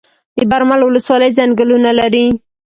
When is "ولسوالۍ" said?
0.83-1.29